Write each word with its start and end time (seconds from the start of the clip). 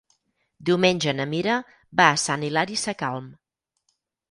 Diumenge 0.69 1.13
na 1.17 1.27
Mira 1.33 1.59
va 2.01 2.09
a 2.15 2.17
Sant 2.23 2.47
Hilari 2.49 2.81
Sacalm. 2.87 3.31